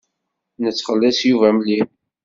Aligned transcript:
Nettxelliṣ 0.63 1.19
Yuba 1.29 1.49
mliḥ. 1.57 1.89